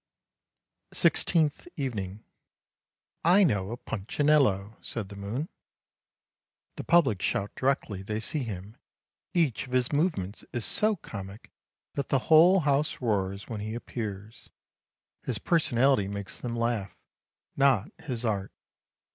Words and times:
"SIXTEENTH 0.95 1.67
EVENING" 1.77 2.25
I 3.37 3.43
know 3.43 3.69
a 3.69 3.77
Punchinello," 3.77 4.77
said 4.81 5.09
the 5.09 5.15
moon." 5.15 5.47
The 6.77 6.83
public 6.83 7.21
shout 7.21 7.53
directly 7.53 8.01
they 8.01 8.19
see 8.19 8.41
him, 8.43 8.77
each 9.35 9.67
of 9.67 9.73
his 9.73 9.91
movements 9.93 10.43
is 10.53 10.65
so 10.65 10.95
comic 10.95 11.51
that 11.93 12.09
the 12.09 12.17
whole 12.33 12.61
house 12.61 12.99
roars 12.99 13.47
when 13.47 13.59
he 13.59 13.75
appears; 13.75 14.49
his 15.21 15.37
personality 15.37 16.07
makes 16.07 16.39
them 16.39 16.55
laugh, 16.55 16.97
not 17.55 17.91
his 17.99 18.25
art. 18.25 18.51